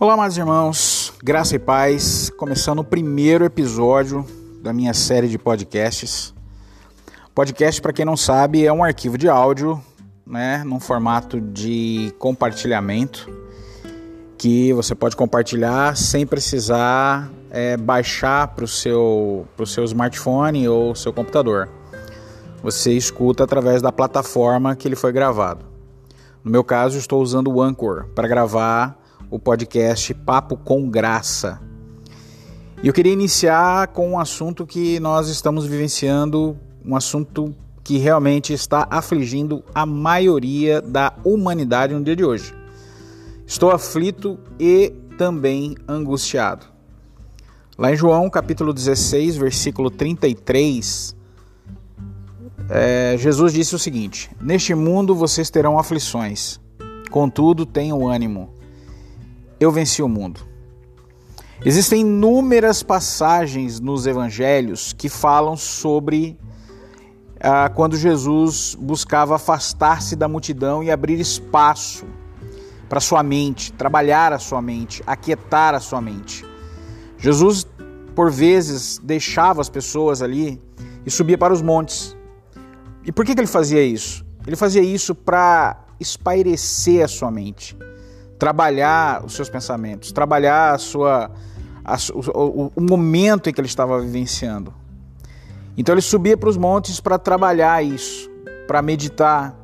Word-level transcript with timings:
Olá, 0.00 0.16
meus 0.16 0.36
irmãos, 0.36 1.12
graça 1.24 1.56
e 1.56 1.58
paz. 1.58 2.30
Começando 2.38 2.78
o 2.78 2.84
primeiro 2.84 3.44
episódio 3.44 4.24
da 4.62 4.72
minha 4.72 4.94
série 4.94 5.26
de 5.26 5.36
podcasts. 5.36 6.32
Podcast, 7.34 7.82
para 7.82 7.92
quem 7.92 8.04
não 8.04 8.16
sabe, 8.16 8.64
é 8.64 8.72
um 8.72 8.84
arquivo 8.84 9.18
de 9.18 9.28
áudio, 9.28 9.82
né, 10.24 10.62
num 10.64 10.78
formato 10.78 11.40
de 11.40 12.14
compartilhamento, 12.16 13.28
que 14.38 14.72
você 14.72 14.94
pode 14.94 15.16
compartilhar 15.16 15.96
sem 15.96 16.24
precisar 16.24 17.28
é, 17.50 17.76
baixar 17.76 18.46
para 18.54 18.64
o 18.64 18.68
seu, 18.68 19.48
seu 19.66 19.82
smartphone 19.82 20.68
ou 20.68 20.94
seu 20.94 21.12
computador. 21.12 21.68
Você 22.62 22.92
escuta 22.92 23.42
através 23.42 23.82
da 23.82 23.90
plataforma 23.90 24.76
que 24.76 24.86
ele 24.86 24.94
foi 24.94 25.10
gravado. 25.10 25.66
No 26.44 26.52
meu 26.52 26.62
caso, 26.62 26.96
estou 26.96 27.20
usando 27.20 27.50
o 27.50 27.60
Anchor 27.60 28.06
para 28.14 28.28
gravar 28.28 29.07
o 29.30 29.38
podcast 29.38 30.14
Papo 30.14 30.56
com 30.56 30.88
Graça. 30.88 31.60
E 32.82 32.86
eu 32.86 32.94
queria 32.94 33.12
iniciar 33.12 33.88
com 33.88 34.12
um 34.12 34.18
assunto 34.18 34.66
que 34.66 34.98
nós 35.00 35.28
estamos 35.28 35.66
vivenciando, 35.66 36.56
um 36.84 36.96
assunto 36.96 37.54
que 37.82 37.98
realmente 37.98 38.52
está 38.52 38.86
afligindo 38.90 39.64
a 39.74 39.84
maioria 39.84 40.80
da 40.80 41.12
humanidade 41.24 41.94
no 41.94 42.02
dia 42.02 42.14
de 42.14 42.24
hoje. 42.24 42.54
Estou 43.46 43.70
aflito 43.70 44.38
e 44.58 44.92
também 45.16 45.76
angustiado. 45.86 46.66
Lá 47.76 47.92
em 47.92 47.96
João 47.96 48.30
capítulo 48.30 48.72
16, 48.72 49.36
versículo 49.36 49.90
33, 49.90 51.16
é, 52.70 53.16
Jesus 53.18 53.52
disse 53.52 53.74
o 53.74 53.78
seguinte: 53.78 54.30
Neste 54.40 54.74
mundo 54.74 55.14
vocês 55.14 55.48
terão 55.48 55.78
aflições, 55.78 56.60
contudo 57.10 57.64
tenham 57.64 58.06
ânimo 58.06 58.57
eu 59.60 59.72
venci 59.72 60.02
o 60.02 60.08
mundo. 60.08 60.40
Existem 61.64 62.02
inúmeras 62.02 62.82
passagens 62.82 63.80
nos 63.80 64.06
evangelhos 64.06 64.92
que 64.92 65.08
falam 65.08 65.56
sobre 65.56 66.38
ah, 67.40 67.68
quando 67.68 67.96
Jesus 67.96 68.76
buscava 68.78 69.34
afastar-se 69.34 70.14
da 70.14 70.28
multidão 70.28 70.84
e 70.84 70.90
abrir 70.90 71.18
espaço 71.18 72.06
para 72.88 73.00
sua 73.00 73.22
mente, 73.24 73.72
trabalhar 73.72 74.32
a 74.32 74.38
sua 74.38 74.62
mente, 74.62 75.02
aquietar 75.04 75.74
a 75.74 75.80
sua 75.80 76.00
mente. 76.00 76.44
Jesus, 77.18 77.66
por 78.14 78.30
vezes, 78.30 79.00
deixava 79.02 79.60
as 79.60 79.68
pessoas 79.68 80.22
ali 80.22 80.62
e 81.04 81.10
subia 81.10 81.36
para 81.36 81.52
os 81.52 81.60
montes. 81.60 82.16
E 83.04 83.10
por 83.10 83.24
que, 83.24 83.34
que 83.34 83.40
ele 83.40 83.48
fazia 83.48 83.82
isso? 83.82 84.24
Ele 84.46 84.56
fazia 84.56 84.82
isso 84.82 85.12
para 85.12 85.84
espairecer 85.98 87.04
a 87.04 87.08
sua 87.08 87.30
mente 87.32 87.76
trabalhar 88.38 89.24
os 89.24 89.34
seus 89.34 89.50
pensamentos, 89.50 90.12
trabalhar 90.12 90.74
a 90.74 90.78
sua, 90.78 91.30
a, 91.84 91.96
o, 92.14 92.72
o 92.74 92.80
momento 92.80 93.50
em 93.50 93.52
que 93.52 93.60
ele 93.60 93.68
estava 93.68 94.00
vivenciando. 94.00 94.72
Então 95.76 95.94
ele 95.94 96.02
subia 96.02 96.36
para 96.36 96.48
os 96.48 96.56
montes 96.56 97.00
para 97.00 97.18
trabalhar 97.18 97.82
isso, 97.82 98.30
para 98.66 98.82
meditar, 98.82 99.56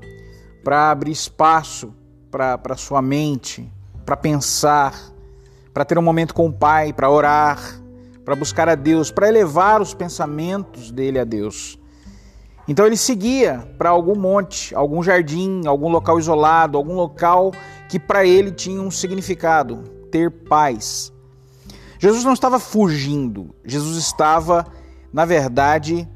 para 0.62 0.90
abrir 0.90 1.12
espaço 1.12 1.92
para 2.30 2.76
sua 2.76 3.00
mente, 3.00 3.72
para 4.04 4.16
pensar, 4.16 4.92
para 5.72 5.84
ter 5.84 5.96
um 5.96 6.02
momento 6.02 6.34
com 6.34 6.46
o 6.46 6.52
Pai, 6.52 6.92
para 6.92 7.08
orar, 7.08 7.60
para 8.24 8.34
buscar 8.34 8.68
a 8.68 8.74
Deus, 8.74 9.10
para 9.12 9.28
elevar 9.28 9.80
os 9.80 9.94
pensamentos 9.94 10.90
dele 10.90 11.20
a 11.20 11.24
Deus. 11.24 11.78
Então 12.66 12.86
ele 12.86 12.96
seguia 12.96 13.68
para 13.78 13.90
algum 13.90 14.16
monte, 14.16 14.74
algum 14.74 15.02
jardim, 15.02 15.62
algum 15.66 15.88
local 15.88 16.18
isolado, 16.18 16.76
algum 16.76 16.94
local 16.94 17.52
que 17.94 17.98
para 18.00 18.26
ele 18.26 18.50
tinha 18.50 18.82
um 18.82 18.90
significado: 18.90 19.84
ter 20.10 20.28
paz. 20.28 21.12
Jesus 21.96 22.24
não 22.24 22.32
estava 22.32 22.58
fugindo, 22.58 23.54
Jesus 23.64 23.96
estava, 23.96 24.66
na 25.12 25.24
verdade, 25.24 26.08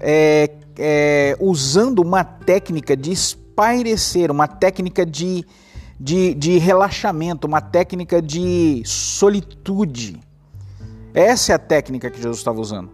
é, 0.00 0.50
é, 0.76 1.36
usando 1.38 2.00
uma 2.00 2.24
técnica 2.24 2.96
de 2.96 3.12
espairecer, 3.12 4.32
uma 4.32 4.48
técnica 4.48 5.06
de, 5.06 5.46
de, 5.98 6.34
de 6.34 6.58
relaxamento, 6.58 7.46
uma 7.46 7.60
técnica 7.60 8.20
de 8.20 8.82
solitude. 8.84 10.18
Essa 11.14 11.52
é 11.52 11.54
a 11.54 11.58
técnica 11.58 12.10
que 12.10 12.20
Jesus 12.20 12.38
estava 12.38 12.60
usando. 12.60 12.90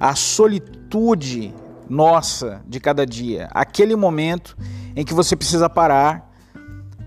A 0.00 0.16
solitude 0.16 1.54
nossa 1.88 2.60
de 2.66 2.80
cada 2.80 3.06
dia, 3.06 3.48
aquele 3.52 3.94
momento 3.94 4.58
em 4.96 5.04
que 5.04 5.14
você 5.14 5.36
precisa 5.36 5.70
parar 5.70 6.27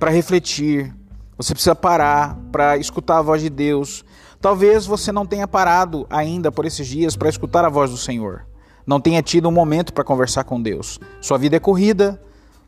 para 0.01 0.09
refletir, 0.09 0.91
você 1.37 1.53
precisa 1.53 1.75
parar 1.75 2.35
para 2.51 2.75
escutar 2.75 3.19
a 3.19 3.21
voz 3.21 3.39
de 3.39 3.51
Deus. 3.51 4.03
Talvez 4.41 4.87
você 4.87 5.11
não 5.11 5.27
tenha 5.27 5.47
parado 5.47 6.07
ainda 6.09 6.51
por 6.51 6.65
esses 6.65 6.87
dias 6.87 7.15
para 7.15 7.29
escutar 7.29 7.63
a 7.63 7.69
voz 7.69 7.91
do 7.91 7.97
Senhor. 7.97 8.47
Não 8.83 8.99
tenha 8.99 9.21
tido 9.21 9.47
um 9.47 9.51
momento 9.51 9.93
para 9.93 10.03
conversar 10.03 10.43
com 10.43 10.59
Deus. 10.59 10.99
Sua 11.21 11.37
vida 11.37 11.57
é 11.57 11.59
corrida, 11.59 12.19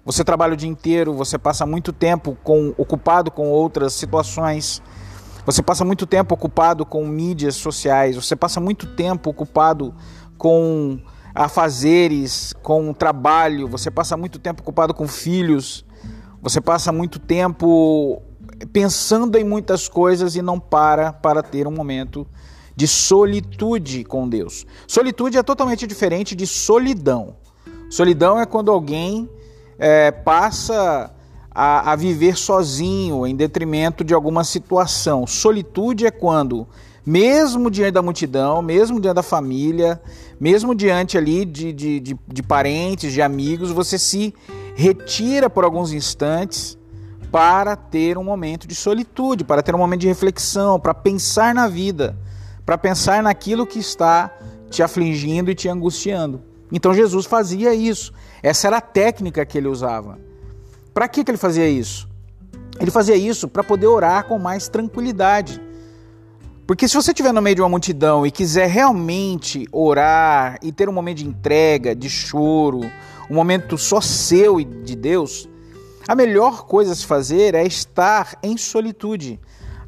você 0.05 0.23
trabalha 0.23 0.53
o 0.53 0.55
dia 0.55 0.69
inteiro, 0.69 1.11
você 1.11 1.39
passa 1.39 1.65
muito 1.65 1.91
tempo 1.91 2.37
com, 2.43 2.71
ocupado 2.77 3.31
com 3.31 3.49
outras 3.49 3.93
situações. 3.93 4.79
Você 5.43 5.63
passa 5.63 5.83
muito 5.83 6.05
tempo 6.05 6.35
ocupado 6.35 6.85
com 6.85 7.03
mídias 7.03 7.55
sociais, 7.55 8.15
você 8.15 8.35
passa 8.35 8.59
muito 8.59 8.85
tempo 8.85 9.31
ocupado 9.31 9.91
com 10.37 10.99
afazeres, 11.33 12.53
com 12.61 12.93
trabalho, 12.93 13.67
você 13.67 13.89
passa 13.89 14.15
muito 14.15 14.37
tempo 14.37 14.61
ocupado 14.61 14.93
com 14.93 15.07
filhos, 15.07 15.83
você 16.43 16.59
passa 16.59 16.91
muito 16.91 17.19
tempo 17.19 18.21
pensando 18.73 19.37
em 19.37 19.45
muitas 19.45 19.87
coisas 19.87 20.35
e 20.35 20.41
não 20.41 20.59
para 20.59 21.13
para 21.13 21.41
ter 21.41 21.65
um 21.65 21.71
momento 21.71 22.27
de 22.75 22.85
solitude 22.85 24.03
com 24.03 24.27
Deus. 24.27 24.65
Solitude 24.85 25.37
é 25.37 25.43
totalmente 25.43 25.87
diferente 25.87 26.35
de 26.35 26.45
solidão. 26.45 27.37
Solidão 27.89 28.37
é 28.37 28.45
quando 28.45 28.69
alguém 28.71 29.29
é, 29.79 30.11
passa 30.11 31.15
a, 31.49 31.93
a 31.93 31.95
viver 31.95 32.35
sozinho 32.35 33.25
em 33.25 33.35
detrimento 33.35 34.03
de 34.03 34.13
alguma 34.13 34.43
situação. 34.43 35.25
Solitude 35.25 36.05
é 36.05 36.11
quando 36.11 36.67
mesmo 37.05 37.69
diante 37.71 37.91
da 37.91 38.01
multidão, 38.01 38.61
mesmo 38.61 38.99
diante 38.99 39.15
da 39.15 39.23
família, 39.23 40.01
mesmo 40.39 40.75
diante 40.75 41.17
ali 41.17 41.45
de, 41.45 41.71
de, 41.71 41.99
de, 41.99 42.19
de 42.27 42.43
parentes, 42.43 43.13
de 43.13 43.21
amigos, 43.21 43.71
você 43.71 43.97
se 43.97 44.33
retira 44.75 45.49
por 45.49 45.63
alguns 45.63 45.91
instantes 45.91 46.77
para 47.31 47.75
ter 47.75 48.17
um 48.17 48.23
momento 48.23 48.67
de 48.67 48.75
solitude, 48.75 49.43
para 49.43 49.63
ter 49.63 49.73
um 49.73 49.77
momento 49.77 50.01
de 50.01 50.07
reflexão, 50.07 50.79
para 50.79 50.93
pensar 50.93 51.53
na 51.53 51.67
vida, 51.67 52.17
para 52.65 52.77
pensar 52.77 53.23
naquilo 53.23 53.65
que 53.65 53.79
está 53.79 54.31
te 54.69 54.83
afligindo 54.83 55.49
e 55.49 55.55
te 55.55 55.67
angustiando. 55.67 56.41
Então 56.71 56.93
Jesus 56.93 57.25
fazia 57.25 57.73
isso. 57.73 58.13
Essa 58.41 58.67
era 58.67 58.77
a 58.77 58.81
técnica 58.81 59.45
que 59.45 59.57
ele 59.57 59.67
usava. 59.67 60.19
Para 60.93 61.07
que, 61.07 61.23
que 61.23 61.31
ele 61.31 61.37
fazia 61.37 61.67
isso? 61.67 62.07
Ele 62.79 62.91
fazia 62.91 63.15
isso 63.15 63.47
para 63.47 63.63
poder 63.63 63.87
orar 63.87 64.25
com 64.25 64.37
mais 64.37 64.67
tranquilidade 64.67 65.61
porque 66.65 66.87
se 66.87 66.95
você 66.95 67.11
estiver 67.11 67.33
no 67.33 67.41
meio 67.41 67.57
de 67.57 67.61
uma 67.61 67.69
multidão 67.69 68.25
e 68.25 68.31
quiser 68.31 68.69
realmente 68.69 69.67
orar 69.69 70.57
e 70.61 70.71
ter 70.71 70.87
um 70.87 70.93
momento 70.93 71.17
de 71.17 71.27
entrega, 71.27 71.93
de 71.93 72.09
choro, 72.09 72.89
um 73.33 73.35
momento 73.35 73.79
só 73.79 73.99
seu 73.99 74.61
e 74.61 74.63
de 74.63 74.95
Deus, 74.95 75.49
a 76.07 76.13
melhor 76.13 76.65
coisa 76.67 76.91
a 76.91 76.95
se 76.95 77.03
fazer 77.03 77.55
é 77.55 77.65
estar 77.65 78.37
em 78.43 78.55
solitude. 78.57 79.39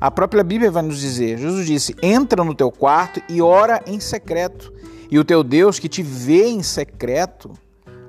A 0.01 0.09
própria 0.09 0.43
Bíblia 0.43 0.71
vai 0.71 0.81
nos 0.81 0.99
dizer: 0.99 1.37
Jesus 1.37 1.67
disse: 1.67 1.95
entra 2.01 2.43
no 2.43 2.55
teu 2.55 2.71
quarto 2.71 3.21
e 3.29 3.43
ora 3.43 3.83
em 3.85 3.99
secreto, 3.99 4.73
e 5.11 5.19
o 5.19 5.23
teu 5.23 5.43
Deus 5.43 5.77
que 5.77 5.87
te 5.87 6.01
vê 6.01 6.47
em 6.47 6.63
secreto 6.63 7.53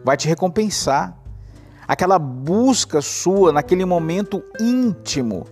vai 0.02 0.16
te 0.16 0.26
recompensar. 0.26 1.14
Aquela 1.86 2.18
busca 2.18 3.02
sua 3.02 3.52
naquele 3.52 3.84
momento 3.84 4.42
íntimo, 4.58 5.46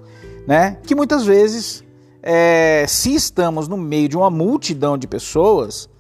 né? 0.47 0.79
Que 0.85 0.95
muitas 0.95 1.27
vezes 1.27 1.85
é, 2.23 2.87
se 2.89 3.15
estamos 3.15 3.69
no 3.69 3.77
meio 3.77 4.09
de 4.09 4.17
uma 4.17 4.31
multidão 4.31 4.97
de 4.97 5.07
pessoas, 5.07 5.91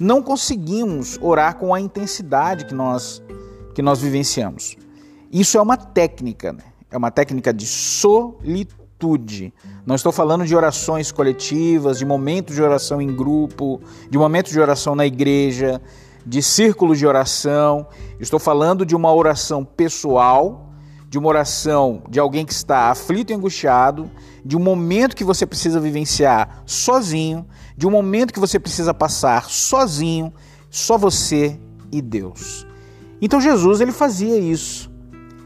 não 0.00 0.22
conseguimos 0.22 1.18
orar 1.20 1.58
com 1.58 1.74
a 1.74 1.80
intensidade 1.80 2.64
que 2.64 2.74
nós, 2.74 3.22
que 3.74 3.82
nós 3.82 4.00
vivenciamos. 4.00 4.74
Isso 5.30 5.58
é 5.58 5.60
uma 5.60 5.76
técnica, 5.76 6.54
né? 6.54 6.64
é 6.90 6.96
uma 6.96 7.10
técnica 7.10 7.52
de 7.52 7.66
solitude. 7.66 9.52
Não 9.84 9.94
estou 9.94 10.10
falando 10.10 10.46
de 10.46 10.56
orações 10.56 11.12
coletivas, 11.12 11.98
de 11.98 12.06
momentos 12.06 12.54
de 12.54 12.62
oração 12.62 13.02
em 13.02 13.14
grupo, 13.14 13.78
de 14.08 14.16
momentos 14.16 14.52
de 14.52 14.58
oração 14.58 14.94
na 14.94 15.04
igreja, 15.04 15.82
de 16.24 16.42
círculos 16.42 16.98
de 16.98 17.06
oração. 17.06 17.86
Estou 18.18 18.40
falando 18.40 18.86
de 18.86 18.96
uma 18.96 19.12
oração 19.12 19.66
pessoal 19.66 20.69
de 21.10 21.18
uma 21.18 21.28
oração 21.28 22.04
de 22.08 22.20
alguém 22.20 22.46
que 22.46 22.52
está 22.52 22.88
aflito 22.88 23.32
e 23.32 23.34
angustiado, 23.34 24.08
de 24.44 24.56
um 24.56 24.60
momento 24.60 25.16
que 25.16 25.24
você 25.24 25.44
precisa 25.44 25.80
vivenciar 25.80 26.62
sozinho, 26.64 27.44
de 27.76 27.84
um 27.84 27.90
momento 27.90 28.32
que 28.32 28.38
você 28.38 28.60
precisa 28.60 28.94
passar 28.94 29.50
sozinho, 29.50 30.32
só 30.70 30.96
você 30.96 31.58
e 31.90 32.00
Deus. 32.00 32.64
Então 33.20 33.40
Jesus 33.40 33.80
ele 33.80 33.90
fazia 33.90 34.38
isso. 34.38 34.88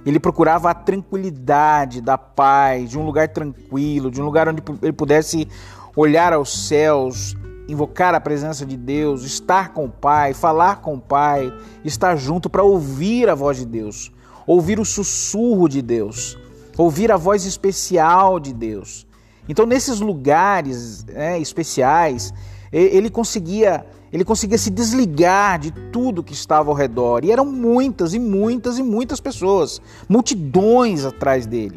Ele 0.05 0.20
procurava 0.20 0.70
a 0.70 0.75
tranquilidade, 0.75 2.02
da 2.02 2.19
paz, 2.19 2.90
de 2.90 2.99
um 2.99 3.06
lugar 3.06 3.31
tranquilo, 3.31 4.11
de 4.11 4.20
um 4.20 4.25
lugar 4.26 4.46
onde 4.46 4.62
ele 4.82 4.93
pudesse 4.93 5.49
olhar 5.96 6.34
aos 6.34 6.69
céus, 6.69 7.34
invocar 7.66 8.14
a 8.14 8.20
presença 8.20 8.66
de 8.66 8.76
Deus, 8.76 9.25
estar 9.25 9.72
com 9.72 9.87
o 9.87 9.90
Pai, 9.90 10.34
falar 10.34 10.82
com 10.82 10.96
o 10.96 11.00
Pai, 11.00 11.50
estar 11.82 12.16
junto 12.16 12.50
para 12.50 12.62
ouvir 12.62 13.31
a 13.31 13.34
voz 13.34 13.56
de 13.56 13.64
Deus, 13.64 14.12
ouvir 14.46 14.79
o 14.79 14.85
sussurro 14.85 15.69
de 15.69 15.81
Deus, 15.81 16.38
ouvir 16.76 17.11
a 17.11 17.17
voz 17.17 17.44
especial 17.44 18.38
de 18.38 18.52
Deus. 18.52 19.06
Então, 19.49 19.67
nesses 19.67 20.00
lugares 20.00 21.05
né, 21.05 21.38
especiais, 21.38 22.32
ele 22.73 23.11
conseguia 23.11 23.85
ele 24.14 24.25
conseguia 24.25 24.56
se 24.56 24.70
desligar 24.70 25.58
de 25.58 25.73
tudo 25.73 26.23
que 26.23 26.32
estava 26.32 26.70
ao 26.70 26.76
redor. 26.76 27.25
E 27.25 27.32
eram 27.32 27.44
muitas 27.44 28.14
e 28.14 28.20
muitas 28.20 28.79
e 28.79 28.82
muitas 28.82 29.19
pessoas, 29.19 29.82
multidões 30.08 31.05
atrás 31.05 31.47
dele. 31.47 31.76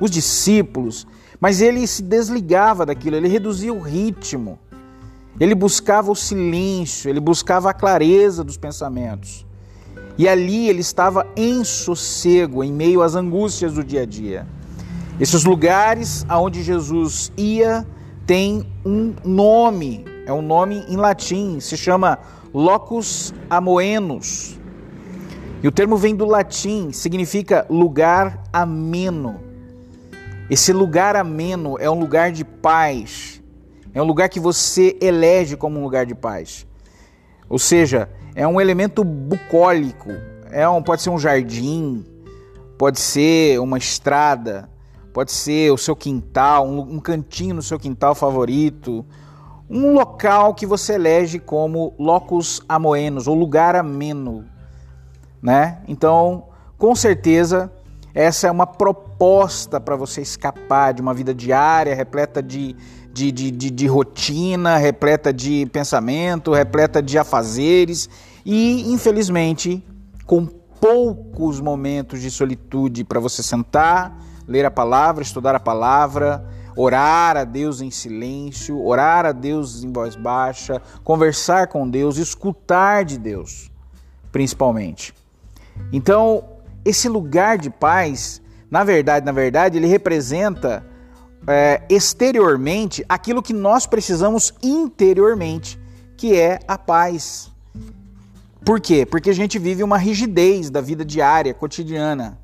Os 0.00 0.08
discípulos, 0.08 1.04
mas 1.40 1.60
ele 1.60 1.84
se 1.88 2.00
desligava 2.00 2.86
daquilo, 2.86 3.16
ele 3.16 3.26
reduzia 3.26 3.74
o 3.74 3.80
ritmo. 3.80 4.56
Ele 5.40 5.52
buscava 5.52 6.12
o 6.12 6.14
silêncio, 6.14 7.10
ele 7.10 7.18
buscava 7.18 7.70
a 7.70 7.74
clareza 7.74 8.44
dos 8.44 8.56
pensamentos. 8.56 9.43
E 10.16 10.28
ali 10.28 10.68
ele 10.68 10.80
estava 10.80 11.26
em 11.36 11.64
sossego, 11.64 12.62
em 12.62 12.72
meio 12.72 13.02
às 13.02 13.14
angústias 13.14 13.74
do 13.74 13.82
dia 13.82 14.02
a 14.02 14.06
dia. 14.06 14.46
Esses 15.18 15.44
lugares 15.44 16.24
aonde 16.28 16.62
Jesus 16.62 17.32
ia 17.36 17.86
têm 18.26 18.66
um 18.84 19.14
nome, 19.24 20.04
é 20.26 20.32
um 20.32 20.42
nome 20.42 20.84
em 20.88 20.96
latim, 20.96 21.60
se 21.60 21.76
chama 21.76 22.18
locus 22.52 23.34
amoenos. 23.50 24.58
E 25.62 25.68
o 25.68 25.72
termo 25.72 25.96
vem 25.96 26.14
do 26.14 26.24
latim, 26.24 26.92
significa 26.92 27.66
lugar 27.68 28.42
ameno. 28.52 29.40
Esse 30.50 30.72
lugar 30.72 31.16
ameno 31.16 31.76
é 31.78 31.90
um 31.90 31.98
lugar 31.98 32.30
de 32.30 32.44
paz, 32.44 33.42
é 33.92 34.02
um 34.02 34.04
lugar 34.04 34.28
que 34.28 34.38
você 34.38 34.96
elege 35.00 35.56
como 35.56 35.78
um 35.78 35.82
lugar 35.82 36.04
de 36.04 36.14
paz. 36.14 36.66
Ou 37.48 37.58
seja, 37.58 38.08
é 38.34 38.46
um 38.46 38.60
elemento 38.60 39.04
bucólico, 39.04 40.10
é 40.50 40.68
um, 40.68 40.82
pode 40.82 41.02
ser 41.02 41.10
um 41.10 41.18
jardim, 41.18 42.04
pode 42.76 42.98
ser 42.98 43.60
uma 43.60 43.78
estrada, 43.78 44.68
pode 45.12 45.30
ser 45.30 45.70
o 45.70 45.78
seu 45.78 45.94
quintal, 45.94 46.66
um, 46.66 46.80
um 46.80 46.98
cantinho 46.98 47.54
no 47.54 47.62
seu 47.62 47.78
quintal 47.78 48.14
favorito, 48.14 49.06
um 49.70 49.92
local 49.92 50.54
que 50.54 50.66
você 50.66 50.94
elege 50.94 51.38
como 51.38 51.94
locus 51.98 52.60
amoenos 52.68 53.28
ou 53.28 53.34
lugar 53.34 53.76
ameno, 53.76 54.44
né? 55.40 55.78
Então, 55.86 56.48
com 56.76 56.94
certeza, 56.94 57.72
essa 58.12 58.48
é 58.48 58.50
uma 58.50 58.66
proposta 58.66 59.80
para 59.80 59.96
você 59.96 60.20
escapar 60.20 60.92
de 60.92 61.00
uma 61.00 61.14
vida 61.14 61.32
diária 61.32 61.94
repleta 61.94 62.42
de, 62.42 62.76
de, 63.14 63.30
de, 63.30 63.50
de, 63.52 63.70
de 63.70 63.86
rotina, 63.86 64.76
repleta 64.76 65.32
de 65.32 65.66
pensamento, 65.66 66.52
repleta 66.52 67.00
de 67.00 67.16
afazeres 67.16 68.10
e, 68.44 68.92
infelizmente, 68.92 69.82
com 70.26 70.44
poucos 70.80 71.60
momentos 71.60 72.20
de 72.20 72.28
solitude 72.28 73.04
para 73.04 73.20
você 73.20 73.40
sentar, 73.40 74.18
ler 74.48 74.66
a 74.66 74.70
palavra, 74.70 75.22
estudar 75.22 75.54
a 75.54 75.60
palavra, 75.60 76.44
orar 76.76 77.36
a 77.36 77.44
Deus 77.44 77.80
em 77.80 77.90
silêncio, 77.90 78.84
orar 78.84 79.24
a 79.24 79.30
Deus 79.30 79.84
em 79.84 79.92
voz 79.92 80.16
baixa, 80.16 80.82
conversar 81.04 81.68
com 81.68 81.88
Deus, 81.88 82.16
escutar 82.16 83.04
de 83.04 83.16
Deus, 83.16 83.70
principalmente. 84.32 85.14
Então, 85.92 86.42
esse 86.84 87.08
lugar 87.08 87.58
de 87.58 87.70
paz, 87.70 88.42
na 88.68 88.82
verdade, 88.82 89.24
na 89.24 89.32
verdade, 89.32 89.78
ele 89.78 89.86
representa 89.86 90.84
é, 91.46 91.82
exteriormente 91.88 93.04
aquilo 93.08 93.42
que 93.42 93.52
nós 93.52 93.86
precisamos 93.86 94.52
interiormente, 94.62 95.78
que 96.16 96.38
é 96.38 96.60
a 96.66 96.78
paz. 96.78 97.50
Por 98.64 98.80
quê? 98.80 99.04
Porque 99.04 99.30
a 99.30 99.34
gente 99.34 99.58
vive 99.58 99.82
uma 99.82 99.98
rigidez 99.98 100.70
da 100.70 100.80
vida 100.80 101.04
diária, 101.04 101.52
cotidiana, 101.52 102.38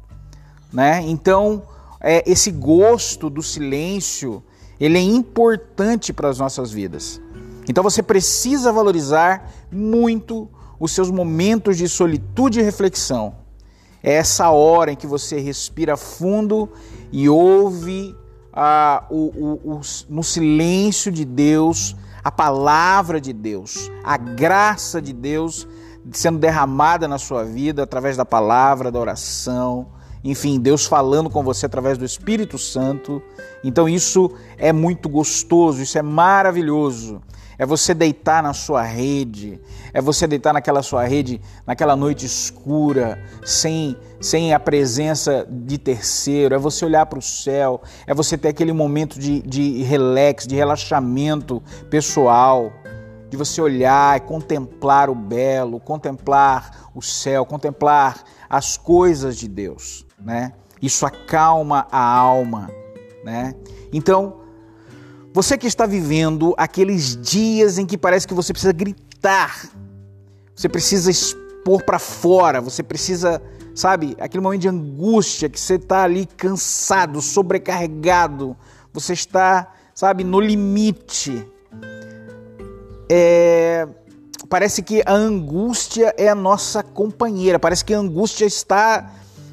né? 0.73 1.03
Então, 1.07 1.63
é, 2.01 2.23
esse 2.31 2.51
gosto 2.51 3.31
do 3.31 3.43
silêncio, 3.43 4.43
ele 4.79 4.99
é 4.99 5.03
importante 5.03 6.13
para 6.13 6.29
as 6.29 6.39
nossas 6.39 6.71
vidas. 6.71 7.21
Então 7.69 7.85
você 7.85 8.03
precisa 8.03 8.73
valorizar 8.73 9.51
muito 9.71 10.49
os 10.79 10.93
seus 10.93 11.11
momentos 11.11 11.77
de 11.77 11.89
solitude 11.89 12.61
e 12.61 12.63
reflexão. 12.63 13.35
É 14.03 14.15
essa 14.15 14.51
hora 14.51 14.93
em 14.93 14.97
que 14.97 15.07
você 15.07 15.39
respira 15.39 15.97
fundo 15.97 16.71
e 17.13 17.29
ouve 17.29 18.17
ah, 18.53 19.05
o, 19.11 19.17
o, 19.17 19.75
o, 19.75 19.81
no 20.09 20.23
silêncio 20.23 21.11
de 21.11 21.25
Deus 21.25 21.97
a 22.23 22.31
palavra 22.31 23.19
de 23.19 23.33
Deus, 23.33 23.91
a 24.05 24.19
graça 24.19 25.01
de 25.01 25.13
Deus 25.13 25.67
sendo 26.13 26.39
derramada 26.39 27.09
na 27.09 27.17
sua 27.17 27.45
vida 27.45 27.83
através 27.83 28.15
da 28.15 28.27
palavra, 28.27 28.91
da 28.91 28.99
oração 28.99 29.87
enfim, 30.23 30.61
Deus 30.61 30.85
falando 30.85 31.31
com 31.31 31.43
você 31.43 31.67
através 31.67 31.97
do 31.97 32.05
Espírito 32.05 32.59
Santo. 32.59 33.23
Então 33.65 33.89
isso 33.89 34.31
é 34.59 34.73
muito 34.73 35.09
gostoso, 35.09 35.83
isso 35.83 35.97
é 35.97 36.03
maravilhoso. 36.03 37.23
É 37.61 37.67
você 37.67 37.93
deitar 37.93 38.43
na 38.43 38.55
sua 38.55 38.83
rede, 38.83 39.61
é 39.93 40.01
você 40.01 40.27
deitar 40.27 40.55
naquela 40.55 40.83
sua 40.83 41.05
rede, 41.05 41.41
naquela 41.67 41.95
noite 41.95 42.25
escura, 42.25 43.23
sem, 43.45 43.95
sem 44.19 44.55
a 44.55 44.59
presença 44.59 45.47
de 45.49 45.77
terceiro, 45.77 46.55
é 46.55 46.59
você 46.59 46.87
olhar 46.87 47.05
para 47.05 47.19
o 47.19 47.23
céu, 47.23 47.83
é 48.07 48.15
você 48.15 48.39
ter 48.39 48.49
aquele 48.49 48.73
momento 48.73 49.21
de, 49.21 49.43
de 49.43 49.83
relax, 49.83 50.47
de 50.47 50.57
relaxamento 50.57 51.63
pessoal, 51.91 52.73
de 53.29 53.37
você 53.37 53.61
olhar 53.61 54.17
e 54.17 54.21
contemplar 54.21 55.11
o 55.11 55.15
belo, 55.15 55.79
contemplar 55.79 56.91
o 56.95 57.03
céu, 57.03 57.45
contemplar 57.45 58.25
as 58.49 58.79
coisas 58.79 59.37
de 59.37 59.47
Deus 59.47 60.07
né? 60.23 60.53
Isso 60.81 61.05
acalma 61.05 61.87
a 61.91 62.03
alma, 62.03 62.71
né? 63.25 63.55
Então, 63.93 64.41
você 65.33 65.57
que 65.57 65.67
está 65.67 65.87
vivendo 65.87 66.55
aqueles 66.57 67.17
dias 67.17 67.79
em 67.79 67.87
que 67.87 67.97
parece 67.97 68.27
que 68.27 68.35
você 68.35 68.53
precisa 68.53 68.73
gritar, 68.73 69.69
você 70.55 70.69
precisa 70.69 71.09
expor 71.09 71.85
para 71.85 72.01
fora, 72.01 72.61
você 72.61 72.83
precisa, 72.83 73.41
sabe, 73.73 74.17
aquele 74.19 74.43
momento 74.43 74.63
de 74.63 74.69
angústia 74.69 75.49
que 75.49 75.61
você 75.61 75.75
está 75.75 76.03
ali 76.03 76.27
cansado, 76.27 77.23
sobrecarregado, 77.23 78.57
você 78.93 79.13
está, 79.13 79.73
sabe, 79.95 80.25
no 80.25 80.41
limite. 80.41 81.47
É, 83.09 83.87
parece 84.49 84.83
que 84.83 85.01
a 85.07 85.13
angústia 85.13 86.13
é 86.19 86.29
a 86.29 86.35
nossa 86.35 86.83
companheira, 86.83 87.57
parece 87.57 87.85
que 87.85 87.95
a 87.95 87.99
angústia 87.99 88.47
está 88.47 89.13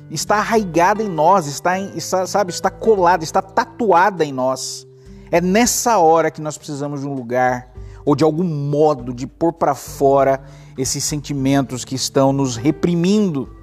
está 0.09 0.37
arraigada 0.37 1.03
em 1.03 1.09
nós, 1.09 1.47
está, 1.47 1.77
está, 1.77 2.25
sabe, 2.25 2.51
está 2.51 2.71
colada, 2.71 3.25
está 3.25 3.41
tatuada 3.41 4.23
em 4.23 4.31
nós. 4.31 4.86
É 5.31 5.41
nessa 5.41 5.97
hora 5.97 6.31
que 6.31 6.41
nós 6.41 6.57
precisamos 6.57 7.01
de 7.01 7.07
um 7.07 7.13
lugar 7.13 7.69
ou 8.05 8.15
de 8.15 8.23
algum 8.23 8.43
modo 8.43 9.13
de 9.13 9.27
pôr 9.27 9.53
para 9.53 9.75
fora 9.75 10.41
esses 10.77 11.03
sentimentos 11.03 11.83
que 11.83 11.95
estão 11.95 12.31
nos 12.31 12.55
reprimindo. 12.55 13.53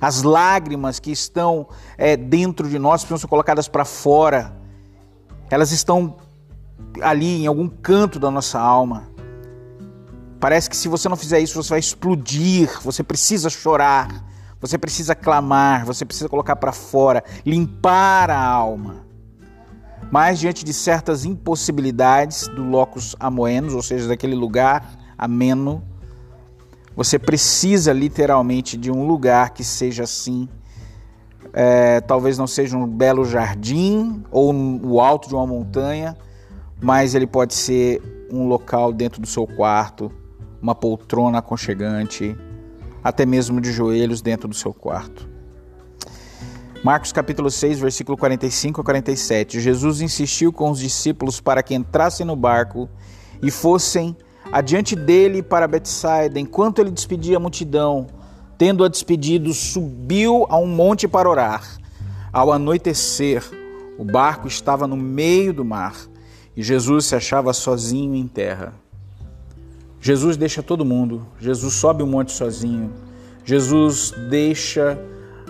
As 0.00 0.22
lágrimas 0.22 0.98
que 0.98 1.10
estão 1.10 1.66
é, 1.98 2.16
dentro 2.16 2.68
de 2.68 2.78
nós 2.78 3.02
precisam 3.02 3.18
ser 3.18 3.26
colocadas 3.26 3.68
para 3.68 3.84
fora. 3.84 4.56
Elas 5.50 5.72
estão 5.72 6.16
ali 7.02 7.42
em 7.42 7.46
algum 7.46 7.68
canto 7.68 8.18
da 8.18 8.30
nossa 8.30 8.58
alma. 8.58 9.08
Parece 10.38 10.70
que 10.70 10.76
se 10.76 10.88
você 10.88 11.08
não 11.08 11.16
fizer 11.16 11.40
isso, 11.40 11.62
você 11.62 11.70
vai 11.70 11.80
explodir, 11.80 12.70
você 12.82 13.02
precisa 13.02 13.50
chorar. 13.50 14.30
Você 14.60 14.76
precisa 14.76 15.14
clamar, 15.14 15.86
você 15.86 16.04
precisa 16.04 16.28
colocar 16.28 16.54
para 16.54 16.70
fora, 16.70 17.24
limpar 17.46 18.30
a 18.30 18.38
alma. 18.38 19.06
Mas 20.10 20.40
diante 20.40 20.64
de 20.64 20.72
certas 20.72 21.24
impossibilidades 21.24 22.48
do 22.48 22.64
locus 22.64 23.14
amoenos, 23.20 23.74
ou 23.74 23.82
seja, 23.82 24.08
daquele 24.08 24.34
lugar 24.34 24.98
ameno, 25.16 25.82
você 26.96 27.18
precisa 27.18 27.92
literalmente 27.92 28.76
de 28.76 28.90
um 28.90 29.06
lugar 29.06 29.50
que 29.50 29.62
seja 29.62 30.02
assim. 30.02 30.48
É, 31.52 32.00
talvez 32.00 32.38
não 32.38 32.46
seja 32.46 32.76
um 32.76 32.86
belo 32.86 33.24
jardim 33.24 34.22
ou 34.30 34.52
o 34.52 35.00
alto 35.00 35.28
de 35.28 35.34
uma 35.34 35.46
montanha, 35.46 36.16
mas 36.80 37.14
ele 37.14 37.26
pode 37.26 37.54
ser 37.54 38.28
um 38.32 38.46
local 38.46 38.92
dentro 38.92 39.20
do 39.20 39.26
seu 39.26 39.46
quarto, 39.46 40.12
uma 40.60 40.74
poltrona 40.74 41.38
aconchegante, 41.38 42.36
até 43.02 43.24
mesmo 43.24 43.60
de 43.60 43.72
joelhos 43.72 44.20
dentro 44.20 44.48
do 44.48 44.54
seu 44.54 44.72
quarto. 44.72 45.28
Marcos 46.82 47.12
capítulo 47.12 47.50
6, 47.50 47.78
versículo 47.78 48.16
45 48.16 48.80
a 48.80 48.84
47. 48.84 49.60
Jesus 49.60 50.00
insistiu 50.00 50.50
com 50.50 50.70
os 50.70 50.78
discípulos 50.78 51.38
para 51.38 51.62
que 51.62 51.74
entrassem 51.74 52.24
no 52.24 52.34
barco 52.34 52.88
e 53.42 53.50
fossem 53.50 54.16
adiante 54.50 54.96
dele 54.96 55.42
para 55.42 55.68
Betsaida, 55.68 56.40
enquanto 56.40 56.78
ele 56.78 56.90
despedia 56.90 57.36
a 57.36 57.40
multidão. 57.40 58.06
tendo-a 58.56 58.88
despedido, 58.88 59.54
subiu 59.54 60.46
a 60.50 60.58
um 60.58 60.66
monte 60.66 61.08
para 61.08 61.28
orar. 61.28 61.78
Ao 62.30 62.52
anoitecer, 62.52 63.42
o 63.98 64.04
barco 64.04 64.46
estava 64.46 64.86
no 64.86 64.96
meio 64.96 65.54
do 65.54 65.64
mar 65.64 65.96
e 66.54 66.62
Jesus 66.62 67.06
se 67.06 67.16
achava 67.16 67.54
sozinho 67.54 68.14
em 68.14 68.26
terra. 68.26 68.74
Jesus 69.98 70.36
deixa 70.36 70.62
todo 70.62 70.84
mundo, 70.84 71.26
Jesus 71.38 71.72
sobe 71.74 72.02
o 72.02 72.06
monte 72.06 72.32
sozinho, 72.32 72.90
Jesus 73.44 74.12
deixa 74.28 74.98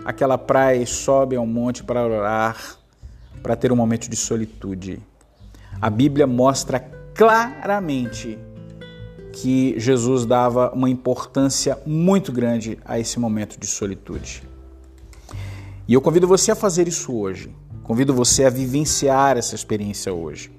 aquela 0.04 0.38
praia 0.38 0.82
e 0.82 0.86
sobe 0.86 1.36
ao 1.36 1.46
monte 1.46 1.82
para 1.82 2.04
orar, 2.04 2.56
para 3.42 3.56
ter 3.56 3.72
um 3.72 3.76
momento 3.76 4.08
de 4.08 4.16
solitude. 4.16 5.00
A 5.80 5.88
Bíblia 5.88 6.26
mostra 6.26 6.80
claramente 7.14 8.38
que 9.32 9.74
Jesus 9.78 10.26
dava 10.26 10.72
uma 10.74 10.90
importância 10.90 11.78
muito 11.86 12.32
grande 12.32 12.78
a 12.84 12.98
esse 12.98 13.18
momento 13.18 13.58
de 13.58 13.66
solitude. 13.66 14.42
E 15.86 15.94
eu 15.94 16.00
convido 16.00 16.26
você 16.26 16.50
a 16.50 16.56
fazer 16.56 16.88
isso 16.88 17.12
hoje. 17.14 17.54
Convido 17.82 18.14
você 18.14 18.44
a 18.44 18.50
vivenciar 18.50 19.36
essa 19.36 19.54
experiência 19.54 20.12
hoje. 20.12 20.50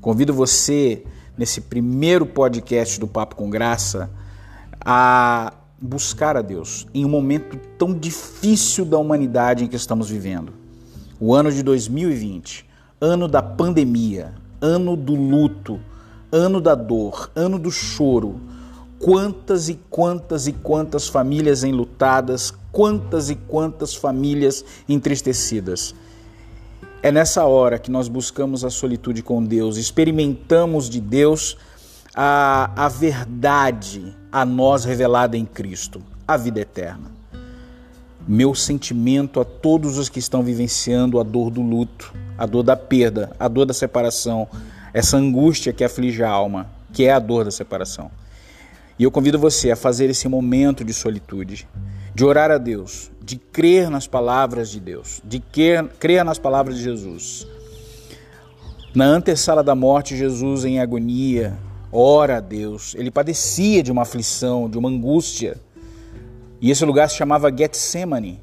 Convido 0.00 0.32
você, 0.32 1.04
nesse 1.36 1.60
primeiro 1.60 2.26
podcast 2.26 2.98
do 2.98 3.06
Papo 3.06 3.36
com 3.36 3.50
Graça, 3.50 4.10
a 4.80 5.52
buscar 5.82 6.36
a 6.36 6.42
Deus 6.42 6.86
em 6.94 7.04
um 7.04 7.08
momento 7.08 7.58
tão 7.76 7.92
difícil 7.92 8.84
da 8.84 8.96
humanidade 8.96 9.64
em 9.64 9.66
que 9.66 9.74
estamos 9.74 10.08
vivendo. 10.08 10.52
O 11.18 11.34
ano 11.34 11.50
de 11.50 11.62
2020, 11.62 12.64
ano 13.00 13.26
da 13.26 13.42
pandemia, 13.42 14.32
ano 14.60 14.96
do 14.96 15.14
luto, 15.14 15.80
ano 16.30 16.60
da 16.60 16.76
dor, 16.76 17.30
ano 17.34 17.58
do 17.58 17.70
choro. 17.70 18.40
Quantas 19.00 19.68
e 19.68 19.74
quantas 19.90 20.46
e 20.46 20.52
quantas 20.52 21.08
famílias 21.08 21.64
enlutadas, 21.64 22.54
quantas 22.70 23.28
e 23.28 23.34
quantas 23.34 23.92
famílias 23.92 24.64
entristecidas. 24.88 25.92
É 27.02 27.10
nessa 27.10 27.44
hora 27.44 27.80
que 27.80 27.90
nós 27.90 28.06
buscamos 28.06 28.64
a 28.64 28.70
solitude 28.70 29.24
com 29.24 29.44
Deus, 29.44 29.76
experimentamos 29.76 30.88
de 30.88 31.00
Deus 31.00 31.56
a, 32.14 32.70
a 32.76 32.88
verdade 32.88 34.14
a 34.30 34.44
nós 34.44 34.84
revelada 34.84 35.36
em 35.36 35.44
Cristo, 35.44 36.02
a 36.26 36.36
vida 36.36 36.60
eterna. 36.60 37.10
Meu 38.26 38.54
sentimento 38.54 39.40
a 39.40 39.44
todos 39.44 39.98
os 39.98 40.08
que 40.08 40.18
estão 40.18 40.42
vivenciando 40.42 41.18
a 41.18 41.22
dor 41.22 41.50
do 41.50 41.60
luto, 41.60 42.14
a 42.38 42.46
dor 42.46 42.62
da 42.62 42.76
perda, 42.76 43.32
a 43.38 43.48
dor 43.48 43.66
da 43.66 43.74
separação, 43.74 44.46
essa 44.94 45.16
angústia 45.16 45.72
que 45.72 45.82
aflige 45.82 46.22
a 46.22 46.30
alma, 46.30 46.70
que 46.92 47.04
é 47.04 47.12
a 47.12 47.18
dor 47.18 47.44
da 47.44 47.50
separação. 47.50 48.10
E 48.98 49.04
eu 49.04 49.10
convido 49.10 49.38
você 49.38 49.70
a 49.70 49.76
fazer 49.76 50.08
esse 50.10 50.28
momento 50.28 50.84
de 50.84 50.92
solitude, 50.92 51.66
de 52.14 52.24
orar 52.24 52.50
a 52.50 52.58
Deus, 52.58 53.10
de 53.20 53.36
crer 53.36 53.90
nas 53.90 54.06
palavras 54.06 54.70
de 54.70 54.78
Deus, 54.78 55.20
de 55.24 55.40
crer, 55.40 55.84
crer 55.98 56.24
nas 56.24 56.38
palavras 56.38 56.76
de 56.76 56.82
Jesus. 56.84 57.46
Na 58.94 59.06
antessala 59.06 59.64
da 59.64 59.74
morte, 59.74 60.16
Jesus, 60.16 60.64
em 60.64 60.78
agonia, 60.78 61.56
ora 61.92 62.38
a 62.38 62.40
Deus. 62.40 62.94
Ele 62.96 63.10
padecia 63.10 63.82
de 63.82 63.92
uma 63.92 64.02
aflição, 64.02 64.68
de 64.68 64.78
uma 64.78 64.88
angústia. 64.88 65.60
E 66.60 66.70
esse 66.70 66.84
lugar 66.84 67.10
se 67.10 67.16
chamava 67.16 67.54
Getsemane. 67.54 68.40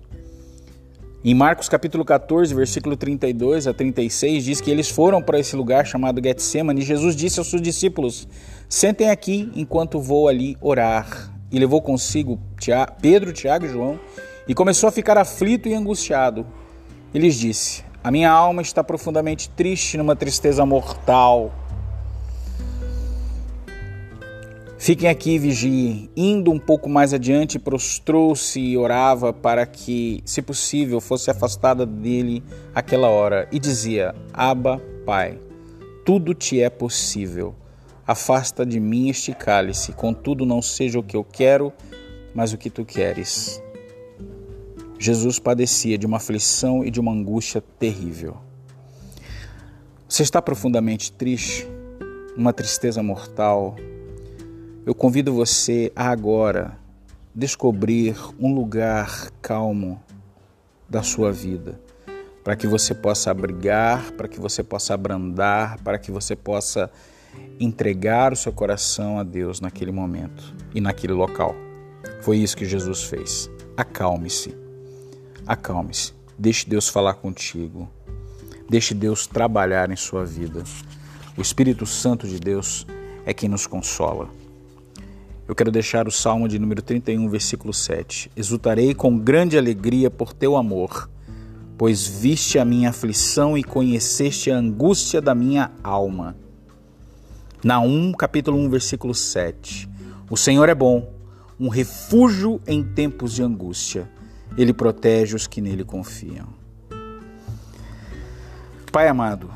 Em 1.25 1.34
Marcos 1.34 1.68
capítulo 1.68 2.06
14, 2.06 2.53
versículo 2.53 2.96
32 2.96 3.68
a 3.68 3.74
36, 3.74 4.44
diz 4.44 4.62
que 4.62 4.72
eles 4.72 4.89
foram 4.89 5.22
para 5.22 5.39
esse 5.39 5.56
lugar 5.56 5.86
chamado 5.86 6.22
Getsemane 6.24 6.79
e 6.79 6.86
Jesus 6.86 7.15
disse 7.15 7.39
aos 7.39 7.50
seus 7.50 7.62
discípulos: 7.62 8.27
Sentem 8.70 9.10
aqui 9.10 9.51
enquanto 9.56 10.00
vou 10.00 10.27
ali 10.29 10.56
orar. 10.62 11.34
E 11.51 11.58
levou 11.58 11.82
consigo 11.82 12.39
Pedro, 13.01 13.34
Tiago 13.34 13.65
e 13.65 13.70
João 13.70 14.00
e 14.48 14.53
começou 14.56 14.89
a 14.89 14.91
ficar 14.91 15.15
aflito 15.15 15.70
e 15.70 15.75
angustiado. 15.75 16.46
E 17.13 17.20
lhes 17.20 17.36
disse: 17.36 17.84
A 18.03 18.10
minha 18.10 18.32
alma 18.32 18.62
está 18.62 18.84
profundamente 18.84 19.48
triste, 19.50 19.98
numa 19.98 20.15
tristeza 20.15 20.65
mortal. 20.65 21.53
Fiquem 24.89 25.08
aqui 25.08 25.38
vigiem. 25.38 26.10
Indo 26.17 26.50
um 26.50 26.58
pouco 26.58 26.89
mais 26.89 27.13
adiante, 27.13 27.60
prostrou-se 27.60 28.60
e 28.60 28.75
orava 28.75 29.31
para 29.31 29.63
que, 29.63 30.19
se 30.25 30.41
possível, 30.41 31.00
fosse 31.00 31.29
afastada 31.29 31.86
dele 31.86 32.43
aquela 32.74 33.08
hora. 33.08 33.48
E 33.51 33.60
dizia: 33.60 34.15
Aba, 34.34 34.81
Pai, 35.05 35.39
tudo 36.03 36.34
te 36.34 36.60
é 36.60 36.72
possível. 36.72 37.53
Afasta 38.08 38.65
de 38.65 38.79
mim 38.79 39.10
este 39.10 39.31
cálice, 39.31 39.93
contudo, 39.93 40.43
não 40.43 40.60
seja 40.60 40.98
o 40.98 41.03
que 41.03 41.15
eu 41.15 41.24
quero, 41.24 41.72
mas 42.34 42.51
o 42.51 42.58
que 42.58 42.72
tu 42.72 42.84
queres. 42.84 43.62
Jesus 44.98 45.38
padecia 45.38 46.00
de 46.00 46.08
uma 46.08 46.17
aflição 46.17 46.84
e 46.84 46.89
de 46.89 47.00
uma 47.00 47.12
angústia 47.12 47.63
terrível. 47.77 48.38
Você 50.08 50.24
está 50.24 50.41
profundamente 50.41 51.12
triste, 51.12 51.67
uma 52.36 52.51
tristeza 52.51 53.03
mortal, 53.03 53.75
eu 54.89 54.96
convido 54.96 55.31
você 55.31 55.91
a 55.96 56.10
agora 56.10 56.75
descobrir 57.36 58.15
um 58.39 58.55
lugar 58.55 59.29
calmo 59.39 60.01
da 60.89 61.03
sua 61.03 61.31
vida, 61.31 61.79
para 62.43 62.55
que 62.55 62.65
você 62.65 62.96
possa 62.96 63.29
abrigar, 63.29 64.12
para 64.13 64.27
que 64.27 64.39
você 64.39 64.63
possa 64.63 64.96
abrandar, 64.96 65.79
para 65.84 66.00
que 66.00 66.12
você 66.12 66.36
possa 66.36 66.89
entregar 67.60 68.34
o 68.34 68.36
seu 68.36 68.51
coração 68.51 69.19
a 69.19 69.24
Deus 69.24 69.62
naquele 69.62 69.91
momento 69.91 70.55
e 70.74 70.81
naquele 70.81 71.13
local. 71.13 71.55
Foi 72.22 72.38
isso 72.38 72.58
que 72.58 72.65
Jesus 72.65 73.03
fez. 73.03 73.48
Acalme-se. 73.77 74.58
Acalme-se. 75.46 76.15
Deixe 76.36 76.67
Deus 76.67 76.89
falar 76.89 77.13
contigo. 77.13 77.88
Deixe 78.67 78.96
Deus 78.96 79.27
trabalhar 79.27 79.91
em 79.91 79.96
sua 79.96 80.25
vida. 80.25 80.63
O 81.38 81.43
Espírito 81.43 81.86
Santo 81.86 82.27
de 82.27 82.39
Deus 82.39 82.88
é 83.24 83.36
quem 83.36 83.48
nos 83.48 83.67
consola. 83.67 84.49
Eu 85.50 85.56
quero 85.56 85.72
deixar 85.72 86.08
o 86.08 86.12
Salmo 86.12 86.48
de 86.48 86.60
número 86.60 86.79
31, 86.79 87.27
versículo 87.27 87.74
7. 87.74 88.29
Exultarei 88.36 88.94
com 88.94 89.18
grande 89.18 89.58
alegria 89.58 90.08
por 90.12 90.32
teu 90.32 90.56
amor, 90.56 91.10
pois 91.75 92.06
viste 92.06 92.60
a 92.60 92.63
minha 92.63 92.89
aflição 92.89 93.58
e 93.58 93.63
conheceste 93.63 94.51
a 94.51 94.56
angústia 94.56 95.20
da 95.20 95.34
minha 95.34 95.72
alma. 95.84 96.38
Naum, 97.63 98.12
capítulo 98.12 98.60
1, 98.60 98.70
versículo 98.70 99.15
7. 99.15 99.89
O 100.29 100.38
Senhor 100.38 100.70
é 100.70 100.75
bom, 100.75 101.12
um 101.60 101.68
refúgio 101.68 102.62
em 102.68 102.84
tempos 102.84 103.34
de 103.34 103.41
angústia. 103.41 104.08
Ele 104.56 104.72
protege 104.72 105.36
os 105.36 105.48
que 105.48 105.62
nele 105.62 105.84
confiam. 105.84 106.48
Pai 108.91 109.08
amado, 109.08 109.50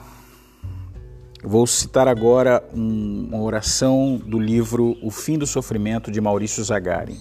vou 1.43 1.67
citar 1.67 2.07
agora 2.07 2.63
uma 2.73 3.41
oração 3.41 4.15
do 4.25 4.39
livro 4.39 4.97
O 5.03 5.11
Fim 5.11 5.37
do 5.37 5.45
Sofrimento 5.45 6.09
de 6.09 6.21
Maurício 6.21 6.63
Zagari. 6.63 7.19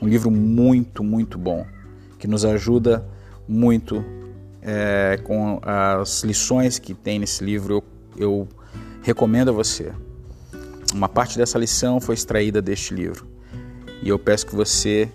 Um 0.00 0.08
livro 0.08 0.32
muito, 0.32 1.04
muito 1.04 1.38
bom, 1.38 1.64
que 2.18 2.26
nos 2.26 2.44
ajuda 2.44 3.06
muito 3.46 4.04
é, 4.60 5.18
com 5.22 5.60
as 5.62 6.24
lições 6.24 6.80
que 6.80 6.92
tem 6.92 7.20
nesse 7.20 7.44
livro. 7.44 7.74
Eu, 7.74 7.84
eu 8.16 8.48
recomendo 9.00 9.50
a 9.50 9.52
você. 9.52 9.92
Uma 10.92 11.08
parte 11.08 11.38
dessa 11.38 11.56
lição 11.56 12.00
foi 12.00 12.16
extraída 12.16 12.60
deste 12.60 12.92
livro. 12.92 13.28
E 14.02 14.08
eu 14.08 14.18
peço 14.18 14.44
que 14.44 14.56
você 14.56 15.08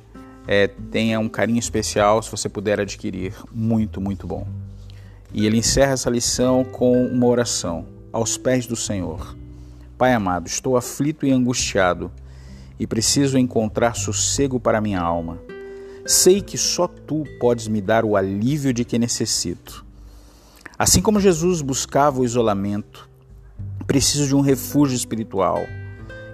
é, 0.48 0.68
tenha 0.90 1.20
um 1.20 1.28
carinho 1.28 1.60
especial 1.60 2.24
se 2.24 2.32
você 2.32 2.48
puder 2.48 2.80
adquirir. 2.80 3.34
Muito, 3.54 4.00
muito 4.00 4.26
bom. 4.26 4.48
E 5.34 5.46
ele 5.46 5.58
encerra 5.58 5.92
essa 5.92 6.10
lição 6.10 6.64
com 6.64 7.06
uma 7.08 7.26
oração 7.26 7.97
aos 8.12 8.38
pés 8.38 8.66
do 8.66 8.76
Senhor. 8.76 9.36
Pai 9.98 10.14
amado, 10.14 10.48
estou 10.48 10.78
aflito 10.78 11.26
e 11.26 11.32
angustiado 11.32 12.12
e 12.80 12.86
preciso 12.86 13.38
encontrar 13.38 13.96
sossego 13.96 14.60
para 14.60 14.82
minha 14.82 15.00
alma. 15.00 15.40
Sei 16.06 16.42
que 16.42 16.58
só 16.58 16.88
tu 16.88 17.24
podes 17.40 17.68
me 17.68 17.82
dar 17.82 18.06
o 18.06 18.16
alívio 18.16 18.74
de 18.74 18.86
que 18.86 19.00
necessito. 19.00 19.86
Assim 20.78 21.02
como 21.02 21.20
Jesus 21.20 21.62
buscava 21.62 22.22
o 22.22 22.26
isolamento, 22.26 23.10
preciso 23.88 24.28
de 24.28 24.36
um 24.36 24.42
refúgio 24.42 24.96
espiritual, 24.96 25.66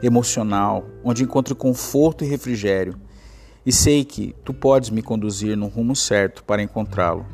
emocional, 0.02 0.86
onde 1.04 1.24
encontre 1.24 1.56
conforto 1.56 2.24
e 2.24 2.28
refrigério. 2.28 2.96
E 3.66 3.72
sei 3.72 4.04
que 4.04 4.36
tu 4.44 4.54
podes 4.54 4.90
me 4.90 5.02
conduzir 5.02 5.56
no 5.56 5.68
rumo 5.68 5.96
certo 5.96 6.44
para 6.44 6.62
encontrá-lo. 6.62 7.26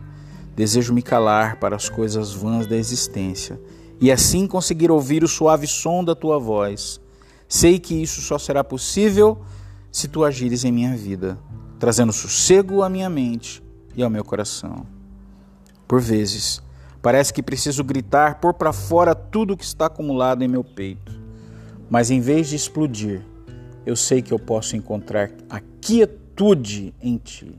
Desejo 0.56 0.94
me 0.94 1.02
calar 1.02 1.56
para 1.56 1.76
as 1.76 1.90
coisas 1.90 2.32
vãs 2.32 2.68
da 2.68 2.76
existência 2.76 3.60
e 4.00 4.12
assim 4.12 4.48
conseguir 4.48 4.92
ouvir 4.92 5.24
o 5.24 5.28
suave 5.28 5.68
som 5.68 6.04
da 6.04 6.16
tua 6.16 6.40
voz. 6.40 7.00
Sei 7.48 7.80
que 7.80 7.96
isso 7.96 8.22
só 8.22 8.38
será 8.38 8.64
possível 8.64 9.42
se 9.92 10.08
tu 10.08 10.24
agires 10.24 10.64
em 10.64 10.72
minha 10.72 10.96
vida, 10.96 11.38
trazendo 11.80 12.14
sossego 12.14 12.84
à 12.84 12.90
minha 12.90 13.10
mente 13.10 13.64
e 13.96 14.04
ao 14.04 14.10
meu 14.10 14.24
coração. 14.24 14.86
Por 15.88 16.00
vezes, 16.00 16.62
parece 17.02 17.34
que 17.34 17.42
preciso 17.42 17.84
gritar, 17.84 18.40
pôr 18.40 18.54
para 18.54 18.72
fora 18.72 19.16
tudo 19.16 19.58
que 19.58 19.66
está 19.66 19.88
acumulado 19.88 20.44
em 20.44 20.48
meu 20.48 20.64
peito. 20.64 21.20
Mas 21.90 22.12
em 22.12 22.20
vez 22.20 22.48
de 22.48 22.56
explodir, 22.56 23.26
eu 23.86 23.96
sei 23.96 24.22
que 24.22 24.32
eu 24.32 24.38
posso 24.38 24.76
encontrar 24.76 25.32
a 25.50 25.60
quietude 25.82 26.20
quietude 26.40 26.96
em 27.02 27.18
ti. 27.18 27.54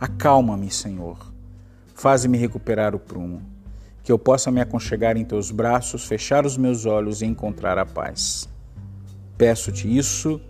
Acalma-me, 0.00 0.70
Senhor. 0.70 1.18
Faze-me 1.94 2.38
recuperar 2.38 2.94
o 2.94 2.98
prumo, 2.98 3.42
que 4.06 4.12
eu 4.12 4.18
possa 4.20 4.52
me 4.52 4.60
aconchegar 4.60 5.16
em 5.16 5.24
teus 5.24 5.50
braços, 5.50 6.04
fechar 6.04 6.46
os 6.46 6.56
meus 6.56 6.86
olhos 6.86 7.22
e 7.22 7.26
encontrar 7.26 7.76
a 7.76 7.84
paz. 7.84 8.48
Peço-te 9.36 9.94
isso 9.98 10.40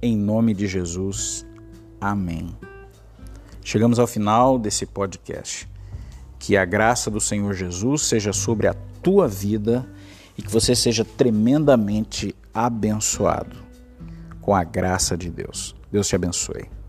em 0.00 0.16
nome 0.16 0.54
de 0.54 0.66
Jesus. 0.66 1.46
Amém. 2.00 2.56
Chegamos 3.62 3.98
ao 3.98 4.06
final 4.06 4.58
desse 4.58 4.86
podcast. 4.86 5.68
Que 6.38 6.56
a 6.56 6.64
graça 6.64 7.10
do 7.10 7.20
Senhor 7.20 7.52
Jesus 7.52 8.00
seja 8.00 8.32
sobre 8.32 8.66
a 8.66 8.74
tua 9.02 9.28
vida 9.28 9.86
e 10.36 10.40
que 10.40 10.50
você 10.50 10.74
seja 10.74 11.04
tremendamente 11.04 12.34
abençoado 12.54 13.58
com 14.40 14.54
a 14.54 14.64
graça 14.64 15.18
de 15.18 15.28
Deus. 15.28 15.76
Deus 15.92 16.08
te 16.08 16.16
abençoe. 16.16 16.81